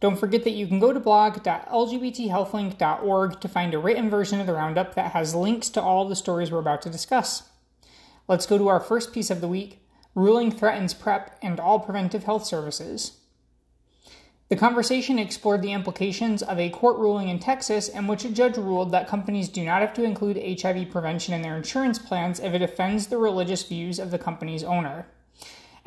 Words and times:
Don't 0.00 0.18
forget 0.18 0.44
that 0.44 0.52
you 0.52 0.66
can 0.66 0.78
go 0.78 0.92
to 0.92 1.00
blog.lgbthealthlink.org 1.00 3.40
to 3.40 3.48
find 3.48 3.74
a 3.74 3.78
written 3.78 4.08
version 4.08 4.40
of 4.40 4.46
the 4.46 4.54
roundup 4.54 4.94
that 4.94 5.10
has 5.12 5.34
links 5.34 5.68
to 5.70 5.82
all 5.82 6.06
the 6.06 6.14
stories 6.14 6.52
we're 6.52 6.58
about 6.58 6.82
to 6.82 6.90
discuss. 6.90 7.48
Let's 8.28 8.46
go 8.46 8.58
to 8.58 8.68
our 8.68 8.80
first 8.80 9.12
piece 9.12 9.30
of 9.30 9.40
the 9.40 9.48
week 9.48 9.80
Ruling 10.14 10.50
Threatens 10.50 10.94
PrEP 10.94 11.36
and 11.42 11.60
All 11.60 11.80
Preventive 11.80 12.24
Health 12.24 12.44
Services. 12.44 13.18
The 14.48 14.56
conversation 14.56 15.18
explored 15.18 15.60
the 15.60 15.72
implications 15.72 16.42
of 16.42 16.58
a 16.58 16.70
court 16.70 16.96
ruling 16.96 17.28
in 17.28 17.38
Texas 17.38 17.88
in 17.88 18.06
which 18.06 18.24
a 18.24 18.30
judge 18.30 18.56
ruled 18.56 18.90
that 18.92 19.06
companies 19.06 19.48
do 19.48 19.62
not 19.62 19.82
have 19.82 19.92
to 19.94 20.04
include 20.04 20.62
HIV 20.62 20.90
prevention 20.90 21.34
in 21.34 21.42
their 21.42 21.56
insurance 21.56 21.98
plans 21.98 22.40
if 22.40 22.54
it 22.54 22.62
offends 22.62 23.08
the 23.08 23.18
religious 23.18 23.62
views 23.62 23.98
of 23.98 24.10
the 24.10 24.18
company's 24.18 24.64
owner. 24.64 25.06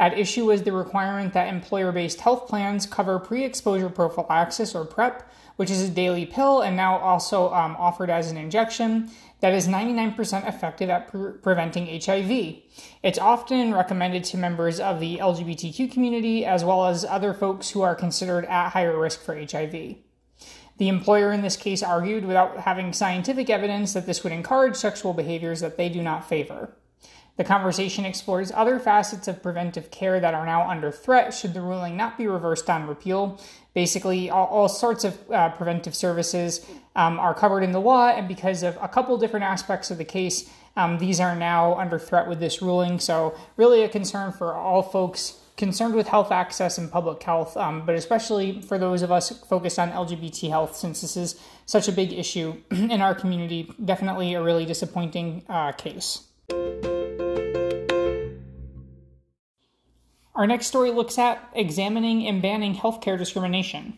At 0.01 0.17
issue 0.17 0.49
is 0.49 0.63
the 0.63 0.71
requirement 0.71 1.31
that 1.33 1.47
employer 1.47 1.91
based 1.91 2.21
health 2.21 2.47
plans 2.47 2.87
cover 2.87 3.19
pre 3.19 3.43
exposure 3.43 3.87
prophylaxis 3.87 4.73
or 4.73 4.83
PrEP, 4.83 5.21
which 5.57 5.69
is 5.69 5.83
a 5.83 5.89
daily 5.89 6.25
pill 6.25 6.61
and 6.61 6.75
now 6.75 6.97
also 6.97 7.53
um, 7.53 7.75
offered 7.77 8.09
as 8.09 8.31
an 8.31 8.35
injection 8.35 9.11
that 9.41 9.53
is 9.53 9.67
99% 9.67 10.47
effective 10.47 10.89
at 10.89 11.07
pre- 11.07 11.33
preventing 11.33 11.85
HIV. 12.01 12.63
It's 13.03 13.19
often 13.19 13.75
recommended 13.75 14.23
to 14.23 14.37
members 14.37 14.79
of 14.79 14.99
the 14.99 15.19
LGBTQ 15.19 15.91
community 15.91 16.47
as 16.47 16.65
well 16.65 16.87
as 16.87 17.05
other 17.05 17.31
folks 17.31 17.69
who 17.69 17.83
are 17.83 17.93
considered 17.93 18.45
at 18.45 18.69
higher 18.69 18.99
risk 18.99 19.21
for 19.21 19.35
HIV. 19.35 19.97
The 20.79 20.89
employer 20.89 21.31
in 21.31 21.43
this 21.43 21.57
case 21.57 21.83
argued 21.83 22.25
without 22.25 22.61
having 22.61 22.91
scientific 22.91 23.51
evidence 23.51 23.93
that 23.93 24.07
this 24.07 24.23
would 24.23 24.33
encourage 24.33 24.77
sexual 24.77 25.13
behaviors 25.13 25.59
that 25.59 25.77
they 25.77 25.89
do 25.89 26.01
not 26.01 26.27
favor. 26.27 26.75
The 27.37 27.43
conversation 27.43 28.05
explores 28.05 28.51
other 28.51 28.77
facets 28.79 29.27
of 29.27 29.41
preventive 29.41 29.89
care 29.89 30.19
that 30.19 30.33
are 30.33 30.45
now 30.45 30.69
under 30.69 30.91
threat 30.91 31.33
should 31.33 31.53
the 31.53 31.61
ruling 31.61 31.95
not 31.97 32.17
be 32.17 32.27
reversed 32.27 32.69
on 32.69 32.87
repeal. 32.87 33.39
Basically, 33.73 34.29
all, 34.29 34.47
all 34.47 34.69
sorts 34.69 35.03
of 35.03 35.17
uh, 35.31 35.49
preventive 35.49 35.95
services 35.95 36.65
um, 36.95 37.19
are 37.19 37.33
covered 37.33 37.63
in 37.63 37.71
the 37.71 37.79
law, 37.79 38.09
and 38.09 38.27
because 38.27 38.63
of 38.63 38.77
a 38.81 38.87
couple 38.87 39.17
different 39.17 39.45
aspects 39.45 39.89
of 39.89 39.97
the 39.97 40.05
case, 40.05 40.49
um, 40.75 40.97
these 40.99 41.19
are 41.19 41.35
now 41.35 41.75
under 41.75 41.97
threat 41.97 42.27
with 42.27 42.39
this 42.39 42.61
ruling. 42.61 42.99
So, 42.99 43.35
really, 43.57 43.83
a 43.83 43.89
concern 43.89 44.31
for 44.33 44.53
all 44.53 44.83
folks 44.83 45.37
concerned 45.57 45.93
with 45.93 46.07
health 46.07 46.31
access 46.31 46.77
and 46.77 46.91
public 46.91 47.21
health, 47.21 47.55
um, 47.55 47.85
but 47.85 47.95
especially 47.95 48.61
for 48.61 48.77
those 48.77 49.01
of 49.01 49.11
us 49.11 49.29
focused 49.45 49.79
on 49.79 49.91
LGBT 49.91 50.49
health, 50.49 50.75
since 50.75 51.01
this 51.01 51.15
is 51.15 51.39
such 51.65 51.87
a 51.87 51.91
big 51.91 52.11
issue 52.13 52.55
in 52.71 53.01
our 53.01 53.15
community. 53.15 53.71
Definitely 53.83 54.33
a 54.33 54.41
really 54.41 54.65
disappointing 54.65 55.43
uh, 55.47 55.71
case. 55.73 56.27
Our 60.33 60.47
next 60.47 60.67
story 60.67 60.91
looks 60.91 61.17
at 61.17 61.49
examining 61.53 62.25
and 62.27 62.41
banning 62.41 62.75
healthcare 62.75 63.17
discrimination. 63.17 63.97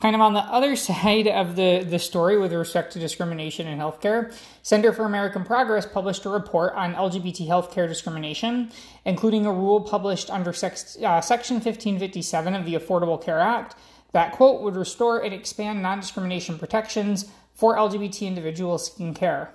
Kind 0.00 0.14
of 0.14 0.20
on 0.20 0.34
the 0.34 0.40
other 0.40 0.76
side 0.88 1.26
of 1.28 1.56
the, 1.56 1.82
the 1.82 1.98
story 1.98 2.36
with 2.36 2.52
respect 2.52 2.92
to 2.92 2.98
discrimination 2.98 3.66
in 3.66 3.78
healthcare, 3.78 4.34
Center 4.62 4.92
for 4.92 5.04
American 5.04 5.44
Progress 5.44 5.86
published 5.86 6.26
a 6.26 6.28
report 6.28 6.74
on 6.74 6.94
LGBT 6.94 7.48
healthcare 7.48 7.88
discrimination, 7.88 8.70
including 9.04 9.46
a 9.46 9.52
rule 9.52 9.80
published 9.80 10.30
under 10.30 10.52
sex, 10.52 10.98
uh, 11.02 11.20
Section 11.20 11.56
1557 11.56 12.54
of 12.54 12.66
the 12.66 12.74
Affordable 12.74 13.22
Care 13.22 13.40
Act 13.40 13.76
that, 14.12 14.32
quote, 14.32 14.62
would 14.62 14.76
restore 14.76 15.20
and 15.20 15.34
expand 15.34 15.82
non 15.82 16.00
discrimination 16.00 16.58
protections 16.58 17.30
for 17.52 17.76
LGBT 17.76 18.26
individuals 18.26 18.86
seeking 18.86 19.14
care. 19.14 19.54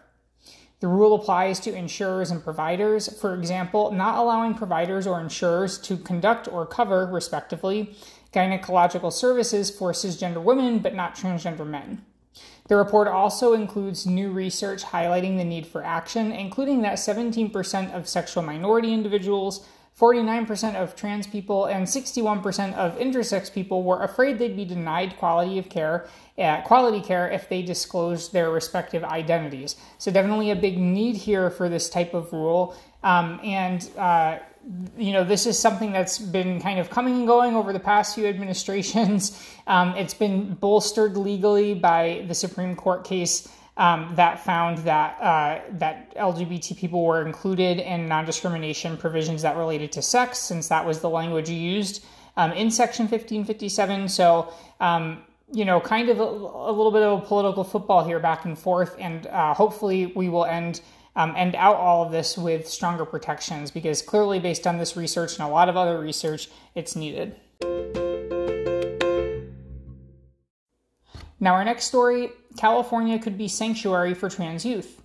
The 0.79 0.88
rule 0.88 1.13
applies 1.13 1.59
to 1.62 1.73
insurers 1.73 2.31
and 2.31 2.41
providers, 2.41 3.19
for 3.19 3.35
example, 3.35 3.91
not 3.91 4.17
allowing 4.17 4.53
providers 4.53 5.06
or 5.06 5.19
insurers 5.19 5.78
to 5.79 5.97
conduct 5.97 6.47
or 6.47 6.66
cover, 6.66 7.06
respectively, 7.06 7.95
gynecological 8.34 9.12
services 9.12 9.69
for 9.69 9.91
cisgender 9.91 10.41
women 10.41 10.79
but 10.79 10.95
not 10.95 11.16
transgender 11.16 11.68
men. 11.68 12.06
The 12.69 12.75
report 12.75 13.07
also 13.07 13.53
includes 13.53 14.06
new 14.06 14.31
research 14.31 14.84
highlighting 14.84 15.38
the 15.38 15.44
need 15.44 15.66
for 15.66 15.84
action, 15.84 16.31
including 16.31 16.84
that 16.84 16.97
17% 16.97 17.94
of 17.94 18.07
sexual 18.07 18.44
minority 18.44 18.94
individuals 18.94 19.68
49% 19.99 20.75
of 20.75 20.95
trans 20.95 21.27
people 21.27 21.65
and 21.65 21.85
61% 21.85 22.73
of 22.75 22.97
intersex 22.97 23.51
people 23.53 23.83
were 23.83 24.01
afraid 24.01 24.39
they'd 24.39 24.55
be 24.55 24.63
denied 24.63 25.17
quality 25.17 25.57
of 25.59 25.67
care, 25.67 26.07
uh, 26.37 26.61
quality 26.61 27.01
care 27.01 27.29
if 27.29 27.49
they 27.49 27.61
disclosed 27.61 28.31
their 28.31 28.49
respective 28.49 29.03
identities. 29.03 29.75
So 29.97 30.09
definitely 30.09 30.51
a 30.51 30.55
big 30.55 30.77
need 30.77 31.17
here 31.17 31.49
for 31.49 31.67
this 31.67 31.89
type 31.89 32.13
of 32.13 32.31
rule. 32.31 32.77
Um, 33.03 33.41
and 33.43 33.89
uh, 33.97 34.39
you 34.97 35.13
know, 35.13 35.23
this 35.23 35.45
is 35.45 35.57
something 35.57 35.91
that's 35.91 36.19
been 36.19 36.61
kind 36.61 36.79
of 36.79 36.89
coming 36.89 37.15
and 37.15 37.27
going 37.27 37.55
over 37.55 37.73
the 37.73 37.79
past 37.79 38.15
few 38.15 38.27
administrations. 38.27 39.45
Um, 39.69 39.93
it's 39.95 40.15
been 40.15 40.55
bolstered 40.55 41.15
legally 41.15 41.75
by 41.75 42.25
the 42.27 42.33
Supreme 42.33 42.75
Court 42.75 43.03
case 43.03 43.47
um, 43.79 44.13
that 44.16 44.44
found 44.44 44.79
that 44.79 45.19
uh, 45.22 45.62
that 45.72 46.13
LGBT 46.16 46.78
people 46.78 47.03
were 47.03 47.25
included 47.25 47.79
in 47.79 48.09
non-discrimination 48.09 48.97
provisions 48.97 49.41
that 49.41 49.56
related 49.56 49.91
to 49.94 50.01
sex, 50.01 50.38
since 50.38 50.67
that 50.67 50.85
was 50.85 51.00
the 51.00 51.09
language 51.09 51.50
used 51.50 52.06
um, 52.35 52.51
in 52.51 52.69
Section 52.69 53.06
1557. 53.06 54.09
So, 54.09 54.53
um, 54.81 55.23
you 55.51 55.63
know, 55.63 55.79
kind 55.79 56.09
of 56.09 56.19
a, 56.19 56.23
a, 56.23 56.72
little 56.72 56.91
bit 56.91 57.01
of 57.03 57.23
a 57.23 57.25
political 57.25 57.63
football 57.63 58.06
here, 58.06 58.19
back 58.19 58.44
and 58.44 58.59
forth, 58.59 58.97
and 59.00 59.25
uh, 59.28 59.53
hopefully 59.53 60.07
we 60.07 60.29
will 60.29 60.45
end. 60.45 60.81
Um, 61.16 61.34
end 61.35 61.56
out 61.56 61.75
all 61.75 62.06
of 62.06 62.13
this 62.13 62.38
with 62.38 62.66
stronger 62.69 63.03
protections 63.03 63.72
because 63.72 64.01
clearly, 64.01 64.39
based 64.39 64.66
on 64.66 64.78
this 64.78 64.95
research 64.95 65.38
and 65.38 65.45
a 65.45 65.51
lot 65.51 65.68
of 65.68 65.75
other 65.75 66.00
research, 66.00 66.50
it's 66.75 66.95
needed. 66.95 67.35
Now, 71.39 71.53
our 71.53 71.63
next 71.63 71.85
story 71.85 72.31
California 72.57 73.17
could 73.19 73.38
be 73.38 73.47
sanctuary 73.47 74.13
for 74.13 74.29
trans 74.29 74.66
youth. 74.66 75.01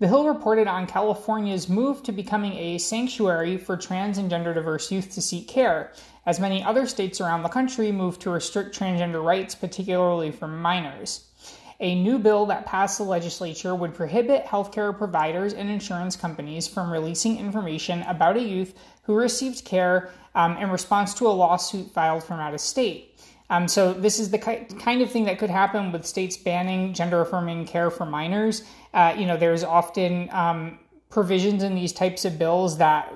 The 0.00 0.08
Hill 0.08 0.26
reported 0.26 0.66
on 0.66 0.86
California's 0.86 1.68
move 1.68 2.02
to 2.04 2.12
becoming 2.12 2.54
a 2.54 2.78
sanctuary 2.78 3.58
for 3.58 3.76
trans 3.76 4.16
and 4.16 4.30
gender 4.30 4.54
diverse 4.54 4.90
youth 4.90 5.12
to 5.12 5.20
seek 5.20 5.46
care, 5.46 5.92
as 6.24 6.40
many 6.40 6.64
other 6.64 6.86
states 6.86 7.20
around 7.20 7.42
the 7.42 7.50
country 7.50 7.92
move 7.92 8.18
to 8.20 8.30
restrict 8.30 8.76
transgender 8.76 9.22
rights, 9.22 9.54
particularly 9.54 10.30
for 10.30 10.48
minors. 10.48 11.26
A 11.80 11.94
new 11.94 12.18
bill 12.18 12.46
that 12.46 12.66
passed 12.66 12.98
the 12.98 13.04
legislature 13.04 13.74
would 13.74 13.94
prohibit 13.94 14.46
healthcare 14.46 14.96
providers 14.96 15.52
and 15.52 15.70
insurance 15.70 16.16
companies 16.16 16.66
from 16.66 16.90
releasing 16.90 17.38
information 17.38 18.02
about 18.02 18.36
a 18.36 18.42
youth 18.42 18.74
who 19.04 19.14
received 19.14 19.64
care 19.64 20.10
um, 20.34 20.56
in 20.56 20.70
response 20.70 21.14
to 21.14 21.26
a 21.26 21.28
lawsuit 21.28 21.90
filed 21.90 22.24
from 22.24 22.40
out 22.40 22.54
of 22.54 22.60
state. 22.60 23.18
Um, 23.50 23.66
so 23.66 23.92
this 23.92 24.20
is 24.20 24.30
the 24.30 24.38
kind 24.38 25.02
of 25.02 25.10
thing 25.10 25.24
that 25.24 25.38
could 25.38 25.50
happen 25.50 25.90
with 25.90 26.06
states 26.06 26.36
banning 26.36 26.94
gender 26.94 27.20
affirming 27.20 27.66
care 27.66 27.90
for 27.90 28.06
minors. 28.06 28.62
Uh, 28.94 29.14
you 29.18 29.26
know, 29.26 29.36
there's 29.36 29.64
often 29.64 30.30
um, 30.30 30.78
provisions 31.10 31.64
in 31.64 31.74
these 31.74 31.92
types 31.92 32.24
of 32.24 32.38
bills 32.38 32.78
that 32.78 33.12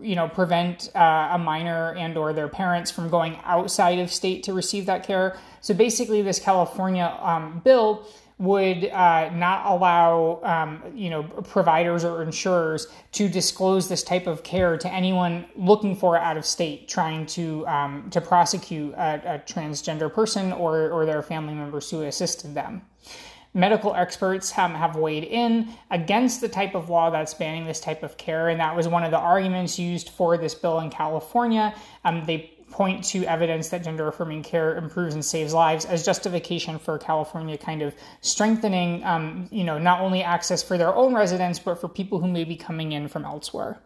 you 0.00 0.14
know 0.14 0.28
prevent 0.28 0.94
uh, 0.94 1.30
a 1.32 1.38
minor 1.38 1.94
and 1.94 2.16
or 2.16 2.32
their 2.34 2.48
parents 2.48 2.90
from 2.90 3.08
going 3.08 3.38
outside 3.44 3.98
of 3.98 4.12
state 4.12 4.42
to 4.44 4.52
receive 4.52 4.86
that 4.86 5.06
care. 5.06 5.38
So 5.62 5.72
basically, 5.72 6.20
this 6.20 6.38
California 6.38 7.18
um, 7.20 7.60
bill 7.64 8.06
would 8.38 8.84
uh, 8.84 9.30
not 9.30 9.66
allow 9.66 10.40
um, 10.44 10.82
you 10.94 11.10
know 11.10 11.24
providers 11.24 12.04
or 12.04 12.22
insurers 12.22 12.86
to 13.12 13.28
disclose 13.28 13.88
this 13.88 14.02
type 14.02 14.26
of 14.26 14.44
care 14.44 14.76
to 14.76 14.92
anyone 14.92 15.44
looking 15.56 15.96
for 15.96 16.16
it 16.16 16.22
out 16.22 16.36
of 16.36 16.46
state 16.46 16.88
trying 16.88 17.26
to 17.26 17.66
um, 17.66 18.08
to 18.10 18.20
prosecute 18.20 18.94
a, 18.94 19.34
a, 19.34 19.38
transgender 19.40 20.12
person 20.12 20.52
or 20.52 20.90
or 20.90 21.04
their 21.04 21.22
family 21.22 21.54
members 21.54 21.90
who 21.90 22.02
assisted 22.02 22.54
them. 22.54 22.82
Medical 23.54 23.94
experts 23.94 24.50
have, 24.52 24.70
have 24.72 24.94
weighed 24.94 25.24
in 25.24 25.70
against 25.90 26.40
the 26.40 26.48
type 26.48 26.74
of 26.74 26.90
law 26.90 27.10
that's 27.10 27.34
banning 27.34 27.64
this 27.64 27.80
type 27.80 28.02
of 28.02 28.16
care, 28.16 28.50
and 28.50 28.60
that 28.60 28.76
was 28.76 28.86
one 28.86 29.02
of 29.02 29.10
the 29.10 29.18
arguments 29.18 29.78
used 29.78 30.10
for 30.10 30.36
this 30.36 30.54
bill 30.54 30.78
in 30.80 30.90
California. 30.90 31.74
Um, 32.04 32.24
they 32.26 32.57
point 32.70 33.04
to 33.04 33.24
evidence 33.24 33.68
that 33.70 33.84
gender 33.84 34.08
affirming 34.08 34.42
care 34.42 34.76
improves 34.76 35.14
and 35.14 35.24
saves 35.24 35.54
lives 35.54 35.84
as 35.84 36.04
justification 36.04 36.78
for 36.78 36.98
California 36.98 37.56
kind 37.56 37.82
of 37.82 37.94
strengthening, 38.20 39.02
um, 39.04 39.48
you 39.50 39.64
know, 39.64 39.78
not 39.78 40.00
only 40.00 40.22
access 40.22 40.62
for 40.62 40.78
their 40.78 40.94
own 40.94 41.14
residents, 41.14 41.58
but 41.58 41.80
for 41.80 41.88
people 41.88 42.20
who 42.20 42.28
may 42.28 42.44
be 42.44 42.56
coming 42.56 42.92
in 42.92 43.08
from 43.08 43.24
elsewhere. 43.24 43.80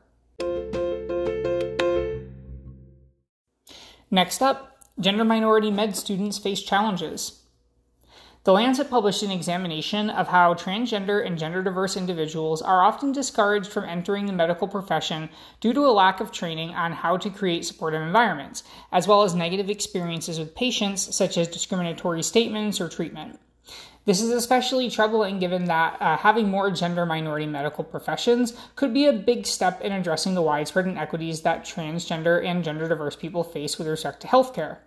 Next 4.10 4.42
up, 4.42 4.78
gender 5.00 5.24
minority 5.24 5.70
med 5.70 5.96
students 5.96 6.38
face 6.38 6.62
challenges. 6.62 7.41
The 8.44 8.52
Lancet 8.52 8.90
published 8.90 9.22
an 9.22 9.30
examination 9.30 10.10
of 10.10 10.26
how 10.26 10.54
transgender 10.54 11.24
and 11.24 11.38
gender 11.38 11.62
diverse 11.62 11.96
individuals 11.96 12.60
are 12.60 12.82
often 12.82 13.12
discouraged 13.12 13.70
from 13.70 13.84
entering 13.84 14.26
the 14.26 14.32
medical 14.32 14.66
profession 14.66 15.28
due 15.60 15.72
to 15.72 15.86
a 15.86 15.94
lack 15.94 16.18
of 16.18 16.32
training 16.32 16.74
on 16.74 16.90
how 16.90 17.16
to 17.18 17.30
create 17.30 17.64
supportive 17.64 18.02
environments, 18.02 18.64
as 18.90 19.06
well 19.06 19.22
as 19.22 19.32
negative 19.32 19.70
experiences 19.70 20.40
with 20.40 20.56
patients, 20.56 21.14
such 21.14 21.38
as 21.38 21.46
discriminatory 21.46 22.24
statements 22.24 22.80
or 22.80 22.88
treatment. 22.88 23.38
This 24.06 24.20
is 24.20 24.30
especially 24.30 24.90
troubling 24.90 25.38
given 25.38 25.66
that 25.66 26.02
uh, 26.02 26.16
having 26.16 26.50
more 26.50 26.72
gender 26.72 27.06
minority 27.06 27.46
medical 27.46 27.84
professions 27.84 28.54
could 28.74 28.92
be 28.92 29.06
a 29.06 29.12
big 29.12 29.46
step 29.46 29.80
in 29.82 29.92
addressing 29.92 30.34
the 30.34 30.42
widespread 30.42 30.88
inequities 30.88 31.42
that 31.42 31.64
transgender 31.64 32.44
and 32.44 32.64
gender 32.64 32.88
diverse 32.88 33.14
people 33.14 33.44
face 33.44 33.78
with 33.78 33.86
respect 33.86 34.20
to 34.22 34.26
healthcare. 34.26 34.78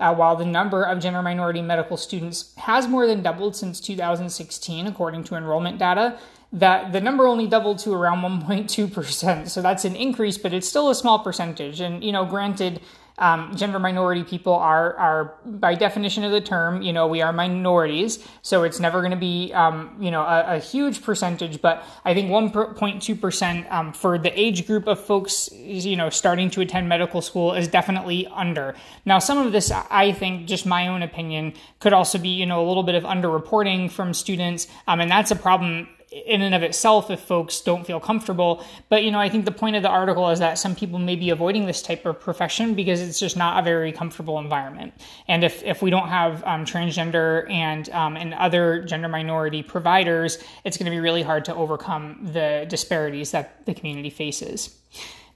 Uh, 0.00 0.12
while 0.12 0.34
the 0.34 0.44
number 0.44 0.82
of 0.82 0.98
gender 0.98 1.22
minority 1.22 1.62
medical 1.62 1.96
students 1.96 2.52
has 2.56 2.88
more 2.88 3.06
than 3.06 3.22
doubled 3.22 3.54
since 3.54 3.80
2016, 3.80 4.86
according 4.88 5.22
to 5.22 5.36
enrollment 5.36 5.78
data, 5.78 6.18
that 6.52 6.92
the 6.92 7.00
number 7.00 7.26
only 7.26 7.46
doubled 7.46 7.78
to 7.80 7.92
around 7.92 8.22
1.2%. 8.22 9.48
So 9.48 9.62
that's 9.62 9.84
an 9.84 9.96
increase, 9.96 10.38
but 10.38 10.52
it's 10.52 10.68
still 10.68 10.90
a 10.90 10.94
small 10.94 11.18
percentage. 11.18 11.80
And, 11.80 12.02
you 12.02 12.12
know, 12.12 12.24
granted, 12.24 12.80
um, 13.18 13.54
gender 13.54 13.78
minority 13.78 14.24
people 14.24 14.54
are 14.54 14.94
are 14.96 15.34
by 15.44 15.74
definition 15.74 16.24
of 16.24 16.32
the 16.32 16.40
term, 16.40 16.82
you 16.82 16.92
know, 16.92 17.06
we 17.06 17.22
are 17.22 17.32
minorities, 17.32 18.18
so 18.42 18.64
it's 18.64 18.80
never 18.80 19.00
going 19.00 19.12
to 19.12 19.16
be, 19.16 19.52
um, 19.52 19.96
you 20.00 20.10
know, 20.10 20.22
a, 20.22 20.56
a, 20.56 20.58
huge 20.58 21.00
percentage. 21.00 21.62
But 21.62 21.84
I 22.04 22.12
think 22.12 22.28
1.2 22.28 23.20
percent 23.20 23.70
um, 23.70 23.92
for 23.92 24.18
the 24.18 24.38
age 24.38 24.66
group 24.66 24.88
of 24.88 24.98
folks, 24.98 25.48
you 25.52 25.94
know, 25.96 26.10
starting 26.10 26.50
to 26.50 26.60
attend 26.60 26.88
medical 26.88 27.22
school 27.22 27.54
is 27.54 27.68
definitely 27.68 28.26
under. 28.26 28.74
Now, 29.04 29.20
some 29.20 29.38
of 29.38 29.52
this, 29.52 29.70
I 29.70 30.10
think, 30.10 30.46
just 30.48 30.66
my 30.66 30.88
own 30.88 31.02
opinion, 31.02 31.54
could 31.78 31.92
also 31.92 32.18
be, 32.18 32.30
you 32.30 32.46
know, 32.46 32.64
a 32.64 32.66
little 32.66 32.82
bit 32.82 32.96
of 32.96 33.04
underreporting 33.04 33.92
from 33.92 34.12
students, 34.12 34.66
um, 34.88 35.00
and 35.00 35.10
that's 35.10 35.30
a 35.30 35.36
problem 35.36 35.88
in 36.26 36.42
and 36.42 36.54
of 36.54 36.62
itself 36.62 37.10
if 37.10 37.20
folks 37.20 37.60
don't 37.60 37.84
feel 37.84 37.98
comfortable. 37.98 38.64
But, 38.88 39.02
you 39.02 39.10
know, 39.10 39.18
I 39.18 39.28
think 39.28 39.44
the 39.44 39.50
point 39.50 39.74
of 39.74 39.82
the 39.82 39.88
article 39.88 40.30
is 40.30 40.38
that 40.38 40.58
some 40.58 40.74
people 40.76 40.98
may 40.98 41.16
be 41.16 41.30
avoiding 41.30 41.66
this 41.66 41.82
type 41.82 42.06
of 42.06 42.20
profession 42.20 42.74
because 42.74 43.00
it's 43.00 43.18
just 43.18 43.36
not 43.36 43.58
a 43.58 43.62
very 43.62 43.90
comfortable 43.90 44.38
environment. 44.38 44.94
And 45.26 45.42
if, 45.42 45.62
if 45.64 45.82
we 45.82 45.90
don't 45.90 46.08
have 46.08 46.44
um, 46.44 46.64
transgender 46.64 47.50
and, 47.50 47.90
um, 47.90 48.16
and 48.16 48.32
other 48.34 48.84
gender 48.84 49.08
minority 49.08 49.62
providers, 49.62 50.38
it's 50.64 50.76
going 50.76 50.86
to 50.86 50.90
be 50.90 51.00
really 51.00 51.22
hard 51.22 51.44
to 51.46 51.54
overcome 51.54 52.20
the 52.32 52.66
disparities 52.68 53.32
that 53.32 53.66
the 53.66 53.74
community 53.74 54.10
faces. 54.10 54.78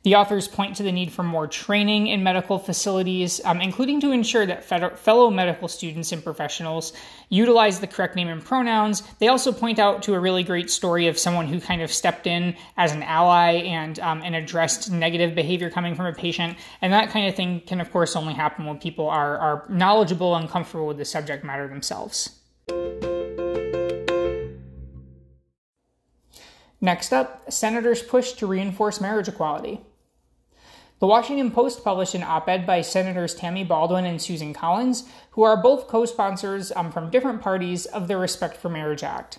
The 0.05 0.15
authors 0.15 0.47
point 0.47 0.77
to 0.77 0.85
the 0.85 0.93
need 0.93 1.11
for 1.11 1.25
more 1.25 1.49
training 1.49 2.07
in 2.07 2.23
medical 2.23 2.59
facilities, 2.59 3.41
um, 3.45 3.61
including 3.61 4.01
to 4.03 4.13
ensure 4.13 4.47
that 4.47 4.65
fellow 4.65 5.29
medical 5.29 5.67
students 5.67 6.13
and 6.13 6.23
professionals 6.23 6.93
utilize 7.31 7.81
the 7.81 7.89
correct 7.89 8.15
name 8.15 8.29
and 8.29 8.45
pronouns. 8.45 9.03
They 9.19 9.27
also 9.27 9.53
point 9.53 9.81
out 9.81 10.05
to 10.05 10.15
a 10.15 10.21
really 10.21 10.45
great 10.45 10.71
story 10.71 11.09
of 11.09 11.19
someone 11.19 11.49
who 11.49 11.61
kind 11.61 11.83
of 11.83 11.93
stepped 11.93 12.29
in 12.29 12.55
as 12.77 12.93
an 12.93 13.03
ally 13.03 13.55
and 13.55 13.99
um, 13.99 14.23
and 14.23 14.37
addressed 14.37 14.91
negative 14.91 15.35
behavior 15.35 15.69
coming 15.69 15.97
from 15.97 16.07
a 16.07 16.13
patient. 16.13 16.57
And 16.81 16.93
that 16.93 17.11
kind 17.11 17.29
of 17.29 17.35
thing 17.35 17.61
can, 17.67 17.81
of 17.81 17.91
course, 17.91 18.15
only 18.15 18.35
happen 18.35 18.67
when 18.67 18.79
people 18.79 19.09
are 19.09 19.37
are 19.39 19.67
knowledgeable 19.69 20.37
and 20.37 20.49
comfortable 20.49 20.87
with 20.87 20.99
the 20.99 21.05
subject 21.05 21.45
matter 21.45 21.67
themselves. 21.67 22.39
Next 26.81 27.13
up, 27.13 27.51
senators 27.53 28.03
push 28.03 28.33
to 28.35 28.47
reinforce 28.47 29.01
marriage 29.01 29.27
equality. 29.27 29.81
The 31.01 31.07
Washington 31.07 31.53
Post 31.53 31.85
published 31.85 32.17
an 32.17 32.25
op 32.25 32.49
ed 32.49 32.67
by 32.67 32.81
Senators 32.81 33.33
Tammy 33.33 33.63
Baldwin 33.63 34.05
and 34.05 34.21
Susan 34.21 34.53
Collins, 34.53 35.05
who 35.31 35.45
are 35.45 35.57
both 35.57 35.87
co 35.87 36.05
sponsors 36.05 36.73
um, 36.75 36.91
from 36.91 37.09
different 37.09 37.41
parties 37.41 37.87
of 37.87 38.09
the 38.09 38.17
Respect 38.17 38.57
for 38.57 38.69
Marriage 38.69 39.05
Act. 39.05 39.39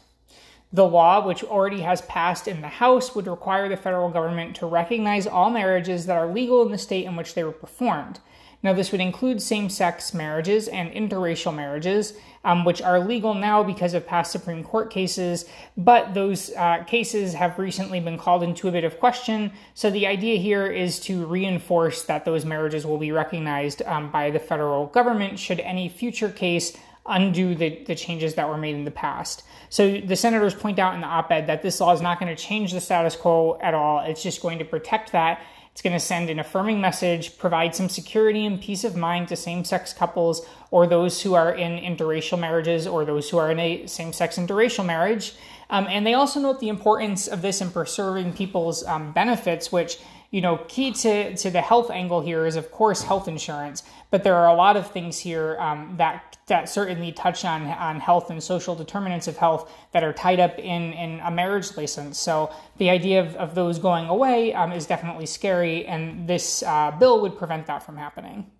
The 0.71 0.87
law, 0.87 1.25
which 1.25 1.43
already 1.43 1.81
has 1.81 2.01
passed 2.03 2.47
in 2.47 2.61
the 2.61 2.69
House, 2.69 3.13
would 3.13 3.27
require 3.27 3.67
the 3.67 3.75
federal 3.75 4.09
government 4.09 4.55
to 4.57 4.67
recognize 4.67 5.27
all 5.27 5.49
marriages 5.49 6.05
that 6.05 6.15
are 6.15 6.31
legal 6.31 6.65
in 6.65 6.71
the 6.71 6.77
state 6.77 7.05
in 7.05 7.17
which 7.17 7.33
they 7.33 7.43
were 7.43 7.51
performed. 7.51 8.21
Now, 8.61 8.73
this 8.73 8.91
would 8.91 8.99
include 8.99 9.41
same 9.41 9.69
sex 9.69 10.13
marriages 10.13 10.67
and 10.67 10.91
interracial 10.91 11.55
marriages, 11.55 12.13
um, 12.43 12.65
which 12.65 12.81
are 12.81 12.99
legal 12.99 13.33
now 13.33 13.63
because 13.63 13.93
of 13.93 14.05
past 14.05 14.31
Supreme 14.31 14.65
Court 14.65 14.89
cases, 14.89 15.45
but 15.77 16.13
those 16.13 16.51
uh, 16.53 16.83
cases 16.83 17.33
have 17.33 17.57
recently 17.57 18.01
been 18.01 18.17
called 18.17 18.43
into 18.43 18.67
a 18.67 18.71
bit 18.71 18.83
of 18.83 18.99
question. 18.99 19.53
So, 19.75 19.89
the 19.89 20.07
idea 20.07 20.37
here 20.37 20.67
is 20.67 20.99
to 21.01 21.25
reinforce 21.25 22.03
that 22.03 22.25
those 22.25 22.43
marriages 22.43 22.85
will 22.85 22.97
be 22.97 23.13
recognized 23.13 23.81
um, 23.83 24.11
by 24.11 24.29
the 24.29 24.39
federal 24.39 24.87
government 24.87 25.39
should 25.39 25.61
any 25.61 25.87
future 25.87 26.29
case 26.29 26.75
undo 27.05 27.55
the, 27.55 27.83
the 27.85 27.95
changes 27.95 28.35
that 28.35 28.47
were 28.47 28.57
made 28.57 28.75
in 28.75 28.85
the 28.85 28.91
past. 28.91 29.43
So 29.69 29.99
the 29.99 30.15
senators 30.15 30.53
point 30.53 30.79
out 30.79 30.93
in 30.95 31.01
the 31.01 31.07
op 31.07 31.31
ed 31.31 31.47
that 31.47 31.61
this 31.61 31.79
law 31.79 31.93
is 31.93 32.01
not 32.01 32.19
going 32.19 32.33
to 32.33 32.41
change 32.41 32.71
the 32.71 32.81
status 32.81 33.15
quo 33.15 33.57
at 33.61 33.73
all. 33.73 34.01
It's 34.01 34.21
just 34.21 34.41
going 34.41 34.59
to 34.59 34.65
protect 34.65 35.11
that 35.11 35.41
it's 35.71 35.81
going 35.81 35.93
to 35.93 35.99
send 35.99 36.29
an 36.29 36.39
affirming 36.39 36.81
message, 36.81 37.37
provide 37.37 37.73
some 37.73 37.89
security 37.89 38.45
and 38.45 38.61
peace 38.61 38.83
of 38.83 38.95
mind 38.95 39.29
to 39.29 39.35
same 39.35 39.63
sex 39.63 39.93
couples 39.93 40.45
or 40.71 40.85
those 40.85 41.21
who 41.21 41.35
are 41.35 41.53
in 41.53 41.79
interracial 41.79 42.37
marriages 42.37 42.85
or 42.85 43.05
those 43.05 43.29
who 43.29 43.37
are 43.37 43.49
in 43.51 43.59
a 43.59 43.85
same 43.87 44.11
sex 44.11 44.37
interracial 44.37 44.85
marriage. 44.85 45.35
Um, 45.69 45.87
and 45.87 46.05
they 46.05 46.15
also 46.15 46.39
note 46.39 46.59
the 46.59 46.69
importance 46.69 47.27
of 47.27 47.41
this 47.41 47.61
in 47.61 47.71
preserving 47.71 48.33
people's 48.33 48.83
um, 48.85 49.11
benefits, 49.11 49.71
which 49.71 49.99
you 50.31 50.41
know, 50.41 50.57
key 50.67 50.91
to, 50.91 51.35
to 51.35 51.49
the 51.49 51.61
health 51.61 51.89
angle 51.89 52.21
here 52.21 52.45
is, 52.45 52.55
of 52.55 52.71
course, 52.71 53.01
health 53.01 53.27
insurance. 53.27 53.83
But 54.11 54.23
there 54.23 54.35
are 54.35 54.47
a 54.47 54.53
lot 54.53 54.77
of 54.77 54.91
things 54.91 55.17
here 55.17 55.57
um, 55.59 55.95
that 55.97 56.37
that 56.47 56.67
certainly 56.67 57.11
touch 57.11 57.45
on 57.45 57.63
on 57.63 57.99
health 57.99 58.29
and 58.31 58.41
social 58.41 58.75
determinants 58.75 59.27
of 59.27 59.37
health 59.37 59.71
that 59.91 60.03
are 60.03 60.13
tied 60.13 60.39
up 60.39 60.57
in 60.59 60.93
in 60.93 61.19
a 61.21 61.31
marriage 61.31 61.75
license. 61.77 62.17
So 62.19 62.53
the 62.77 62.89
idea 62.89 63.21
of, 63.21 63.35
of 63.35 63.55
those 63.55 63.79
going 63.79 64.07
away 64.07 64.53
um, 64.53 64.71
is 64.71 64.85
definitely 64.85 65.25
scary, 65.25 65.85
and 65.85 66.27
this 66.27 66.63
uh, 66.63 66.91
bill 66.99 67.21
would 67.21 67.37
prevent 67.37 67.65
that 67.67 67.83
from 67.83 67.97
happening. 67.97 68.51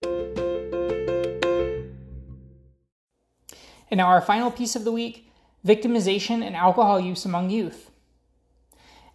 And 3.92 3.98
now 3.98 4.08
our 4.08 4.22
final 4.22 4.52
piece 4.52 4.76
of 4.76 4.84
the 4.86 4.92
week: 4.92 5.32
victimization 5.66 6.44
and 6.44 6.56
alcohol 6.56 7.00
use 7.00 7.26
among 7.26 7.50
youth. 7.52 7.89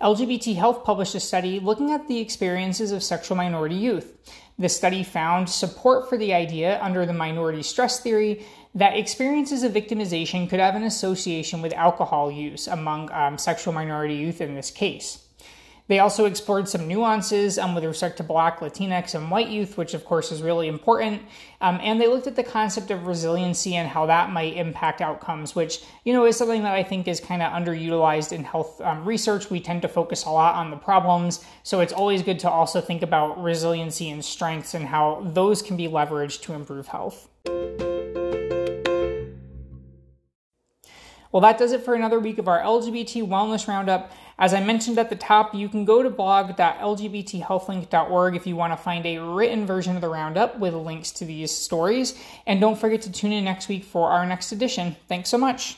LGBT 0.01 0.57
Health 0.57 0.85
published 0.85 1.15
a 1.15 1.21
study 1.21 1.61
looking 1.61 1.93
at 1.93 2.09
the 2.09 2.19
experiences 2.19 2.91
of 2.91 3.03
sexual 3.03 3.37
minority 3.37 3.77
youth. 3.77 4.13
The 4.59 4.69
study 4.69 5.03
found 5.03 5.49
support 5.49 6.09
for 6.09 6.17
the 6.17 6.35
idea 6.35 6.81
under 6.83 7.07
the 7.07 7.13
minority 7.13 7.63
stress 7.63 8.01
theory 8.01 8.45
that 8.75 8.97
experiences 8.97 9.63
of 9.63 9.73
victimization 9.73 10.49
could 10.49 10.61
have 10.61 10.75
an 10.75 10.83
association 10.83 11.63
with 11.63 11.73
alcohol 11.75 12.31
use 12.31 12.67
among 12.67 13.11
um, 13.13 13.39
sexual 13.39 13.73
minority 13.73 14.15
youth 14.15 14.41
in 14.41 14.55
this 14.55 14.71
case. 14.71 15.27
They 15.87 15.99
also 15.99 16.25
explored 16.25 16.67
some 16.67 16.89
nuances 16.89 17.59
um, 17.59 17.75
with 17.75 17.85
respect 17.85 18.17
to 18.17 18.23
Black, 18.23 18.61
Latinx, 18.61 19.15
and 19.15 19.31
white 19.31 19.49
youth, 19.49 19.77
which 19.77 19.93
of 19.93 20.05
course 20.05 20.33
is 20.33 20.41
really 20.43 20.67
important. 20.67 21.21
Um, 21.61 21.79
and 21.83 22.01
they 22.01 22.07
looked 22.07 22.27
at 22.27 22.37
the 22.37 22.43
concept 22.43 22.91
of 22.91 23.07
resiliency 23.07 23.75
and 23.75 23.87
how 23.89 24.07
that 24.07 24.31
might 24.31 24.57
impact 24.57 25.03
outcomes, 25.03 25.55
which 25.55 25.83
you 26.05 26.15
know 26.15 26.25
is 26.25 26.37
something 26.37 26.63
that 26.63 26.75
I 26.75 26.83
think 26.83 27.07
is 27.07 27.21
kind 27.21 27.43
of 27.43 27.53
underutilized 27.53 28.33
in 28.33 28.45
health 28.45 28.81
um, 28.81 29.05
research. 29.05 29.51
We 29.51 29.61
tend 29.61 29.83
to 29.83 29.89
focus 29.89 30.25
a 30.25 30.31
lot 30.31 30.55
on 30.55 30.71
the 30.71 30.77
problems, 30.79 31.45
so 31.63 31.81
it's 31.81 31.93
always 31.93 32.23
good 32.23 32.39
to 32.41 32.51
also 32.51 32.81
think 32.81 33.03
about 33.03 33.43
resiliency 33.43 34.09
and 34.09 34.25
strengths 34.25 34.73
and 34.73 34.87
how 34.87 35.23
those 35.35 35.61
can 35.61 35.77
be 35.77 35.87
leveraged 35.87 36.41
to 36.43 36.55
improve 36.55 36.89
health. 36.89 37.29
Well, 41.35 41.41
that 41.41 41.59
does 41.59 41.73
it 41.73 41.83
for 41.83 41.95
another 41.95 42.21
week 42.21 42.39
of 42.39 42.47
our 42.47 42.61
LGBT 42.61 43.27
Wellness 43.27 43.67
Roundup. 43.67 44.13
As 44.39 44.55
I 44.55 44.63
mentioned 44.63 44.99
at 44.99 45.11
the 45.11 45.17
top, 45.17 45.53
you 45.53 45.69
can 45.69 45.85
go 45.85 46.01
to 46.01 46.09
blog.lgbthealthlink.org 46.09 48.37
if 48.37 48.47
you 48.47 48.55
want 48.55 48.73
to 48.73 48.77
find 48.77 49.05
a 49.05 49.19
written 49.19 49.67
version 49.67 49.97
of 49.97 50.01
the 50.01 50.09
roundup 50.09 50.61
with 50.61 50.75
links 50.75 51.11
to 51.11 51.25
these 51.25 51.51
stories. 51.51 52.17
And 52.47 52.61
don't 52.61 52.79
forget 52.79 53.03
to 53.03 53.11
tune 53.11 53.33
in 53.33 53.43
next 53.43 53.67
week 53.67 53.83
for 53.83 54.11
our 54.11 54.25
next 54.25 54.53
edition. 54.53 54.95
Thanks 55.09 55.29
so 55.29 55.37
much. 55.37 55.77